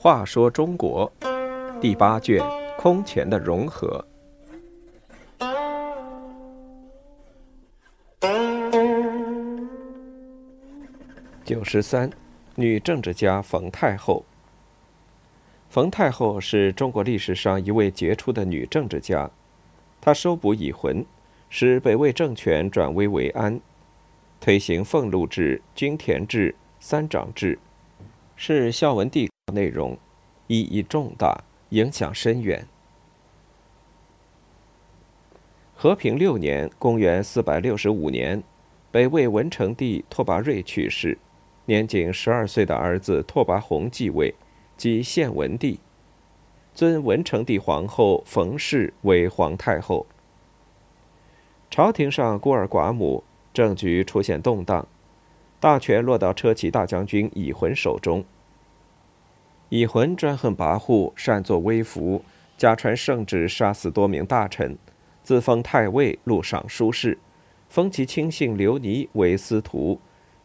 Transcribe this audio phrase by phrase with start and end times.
[0.00, 1.10] 话说中国
[1.80, 2.42] 第八卷
[2.78, 4.02] 空前的融合。
[11.44, 12.10] 九十三，
[12.54, 14.24] 女政治家冯太后。
[15.68, 19.30] 冯太后是中国历史上一位杰出的女政治家，
[20.00, 21.04] 她收捕已婚，
[21.50, 23.60] 使北魏政权转危为安，
[24.40, 27.58] 推行俸禄制、均田制、三长制，
[28.36, 29.96] 是孝文帝内容，
[30.46, 32.66] 意义重大，影响深远。
[35.74, 38.42] 和平六年（公元465年），
[38.90, 41.16] 北魏文成帝拓跋瑞去世。
[41.66, 44.34] 年仅十二岁的儿子拓跋宏继位，
[44.76, 45.78] 即献文帝，
[46.74, 50.06] 尊文成帝皇后冯氏为皇太后。
[51.70, 53.22] 朝廷上孤儿寡母，
[53.52, 54.86] 政局出现动荡，
[55.60, 58.24] 大权落到车骑大将军乙浑手中。
[59.68, 62.24] 乙浑专横跋扈，擅作威服，
[62.56, 64.78] 假传圣旨，杀死多名大臣，
[65.22, 67.18] 自封太尉、录尚书事，
[67.68, 70.00] 封其亲信刘尼为司徒。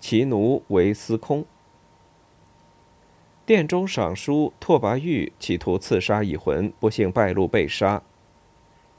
[0.00, 1.44] 其奴为司空。
[3.44, 8.00] 殿中赏书拓跋玉企图刺杀乙浑，不幸败露被杀。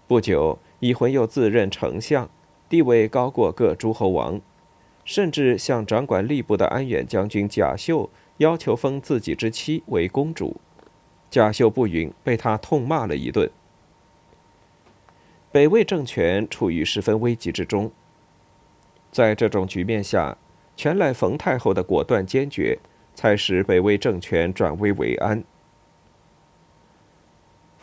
[0.10, 2.30] 不久，乙浑又自任丞相，
[2.68, 4.40] 地位高过各诸侯王，
[5.04, 10.60] 甚至向掌管吏部的安远将军贾秀要求封自己之妻为公主。
[11.30, 13.50] 贾秀不允，被他痛骂了一顿。
[15.52, 17.92] 北魏政权处于十分危急之中。
[19.12, 20.38] 在这种局面下，
[20.76, 22.78] 全赖冯太后的果断坚决，
[23.14, 25.44] 才使北魏政权转危为安。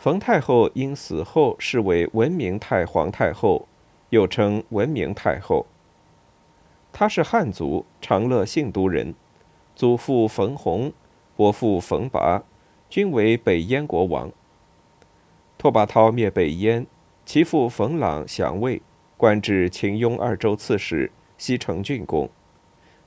[0.07, 3.67] 冯太后因死后是为文明太皇太后，
[4.09, 5.65] 又称文明太后。
[6.93, 9.13] 她是汉族，长乐信都人，
[9.75, 10.93] 祖父冯弘，
[11.35, 12.41] 伯父冯拔，
[12.89, 14.31] 均为北燕国王。
[15.57, 16.87] 拓跋焘灭北燕，
[17.25, 18.81] 其父冯朗降魏，
[19.17, 22.29] 官至秦雍二州刺史、西城郡公。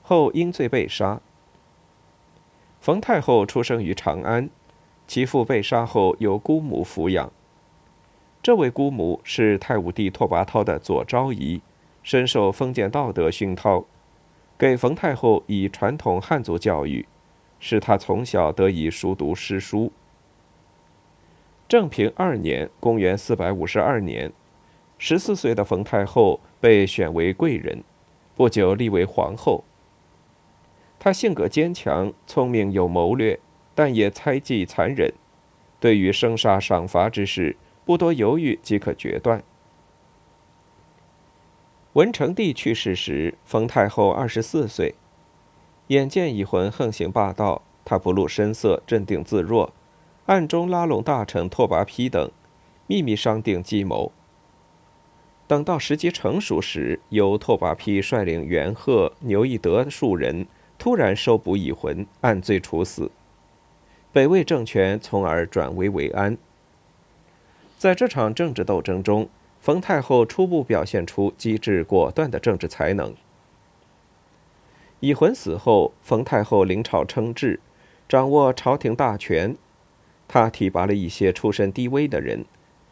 [0.03, 1.19] 后因罪被杀。
[2.79, 4.51] 冯太后出生于长安，
[5.07, 7.31] 其父被杀后由姑母抚养。
[8.43, 11.61] 这位姑母是太武帝拓跋焘的左昭仪，
[12.01, 13.85] 深受封建道德熏陶，
[14.57, 17.05] 给冯太后以传统汉族教育，
[17.59, 19.91] 使她从小得以熟读诗书。
[21.67, 24.31] 正平二年（公元452年），
[24.97, 27.83] 十四岁的冯太后被选为贵人，
[28.35, 29.63] 不久立为皇后。
[30.99, 33.39] 她性格坚强、聪明有谋略，
[33.81, 35.11] 但也猜忌残忍。
[35.79, 39.43] 对于生杀赏罚之事，不多犹豫即可决断。
[41.93, 44.93] 文成帝去世时，冯太后二十四岁，
[45.87, 49.73] 眼见乙浑横行霸道，他不露声色，镇定自若，
[50.27, 52.29] 暗中拉拢大臣拓跋丕等，
[52.85, 54.11] 秘密商定计谋。
[55.47, 60.45] 等到时机成熟时，由拓跋丕率领元贺、牛义德数人。
[60.77, 63.11] 突然收捕已魂，按罪处死，
[64.13, 66.37] 北魏政权从而转危为安。
[67.77, 69.29] 在这场政治斗争中，
[69.59, 73.15] 冯太后初步表现出机智果断的政治才能。
[74.99, 77.59] 已魂死后，冯太后临朝称制，
[78.09, 79.55] 掌握朝廷大权。
[80.27, 82.45] 她提拔了一些出身低微的人，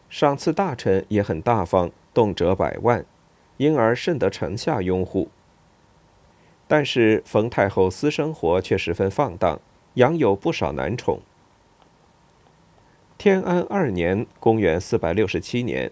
[0.09, 3.05] 赏赐大臣也很大方，动辄百万，
[3.57, 5.29] 因而甚得臣下拥护。
[6.67, 9.59] 但是冯太后私生活却十分放荡，
[9.99, 11.19] 养有不少男宠。
[13.17, 15.91] 天安二年（公元467年），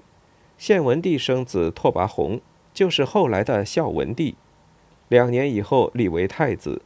[0.57, 2.39] 献文帝生子拓跋宏，
[2.73, 4.35] 就是后来的孝文帝。
[5.09, 6.81] 两年以后立为太子。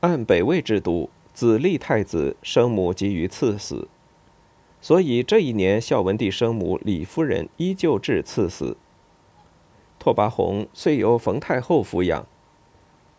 [0.00, 3.86] 按北魏制度，子立太子，生母即于赐死，
[4.80, 8.78] 所以这一年孝文帝生母李夫人依旧至赐死。
[9.98, 12.26] 拓跋宏遂由冯太后抚养。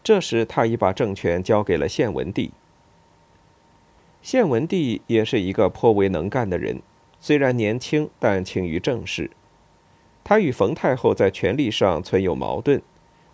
[0.03, 2.51] 这时，他已把政权交给了献文帝。
[4.21, 6.81] 献文帝也是一个颇为能干的人，
[7.19, 9.31] 虽然年轻，但勤于政事。
[10.23, 12.81] 他与冯太后在权力上存有矛盾，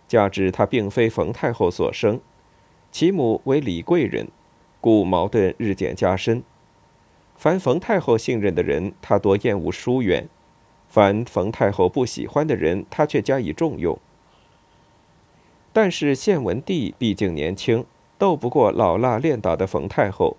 [0.06, 2.18] 加之他并非冯太后所生，
[2.90, 4.28] 其母为李贵人，
[4.80, 6.42] 故矛盾日渐加深。
[7.36, 10.24] 凡冯太后信任的人，他多厌恶疏远；
[10.88, 13.98] 凡冯太后不喜欢的人，他却加以重用。
[15.74, 17.84] 但是献文帝毕竟年轻，
[18.16, 20.38] 斗不过老辣练打的冯太后。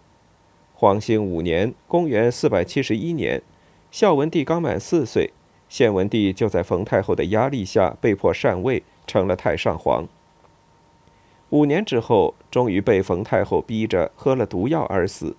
[0.79, 3.41] 黄兴五年（公元471年），
[3.91, 5.33] 孝文帝刚满四岁，
[5.67, 10.07] 献文帝就在冯太后的压力下被迫禅位，成了太上皇。
[11.49, 15.35] 五年之后，终于被冯太后逼着喝了毒药而死。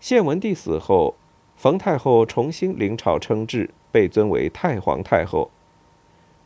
[0.00, 1.14] 献文帝死后，
[1.54, 5.50] 冯太后重新临朝称制，被尊为太皇太后。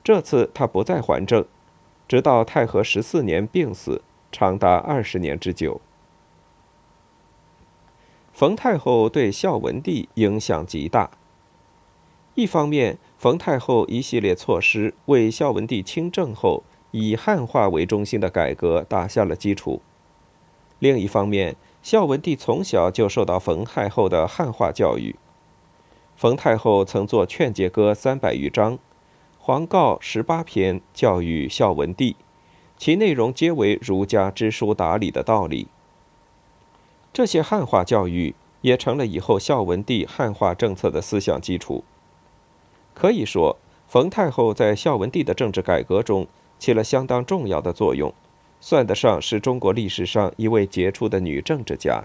[0.03, 1.45] 这次她不再还政，
[2.09, 5.81] 直到太和十四年病死，长达二十年之久。
[8.41, 11.11] 冯太后对孝文帝影响极大。
[12.35, 19.83] 一方面，冯太后一系列措施为孝文帝亲政后以汉化为中心的改革打下了基础；
[20.79, 25.17] 另一方面，孝文帝从小就受到冯太后的汉化教育。
[26.17, 28.79] 冯太后曾作劝诫歌三百余章，
[29.39, 32.17] 皇告十八篇，教育孝文帝，
[32.79, 35.69] 其内容皆为儒家知书达理的道理。
[37.13, 41.85] 这些汉化教育也成了以后孝文帝汉化政策的思想基础。
[42.95, 43.57] 可以说，
[43.89, 46.27] 冯太后在孝文帝的政治改革中
[46.59, 48.13] 起了相当重要的作用，
[48.61, 52.05] 算得上是中国历史上一位杰出的女政治家。